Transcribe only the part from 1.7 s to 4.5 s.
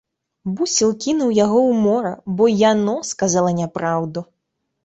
мора, бо й яно сказала няпраўду.